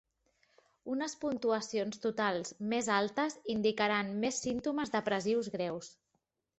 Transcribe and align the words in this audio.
Unes 0.93 1.13
puntuacions 1.25 2.01
totals 2.07 2.55
més 2.73 2.91
altes 2.97 3.39
indicaran 3.59 4.13
més 4.27 4.45
símptomes 4.49 4.99
depressius 5.01 5.57
greus. 5.59 5.97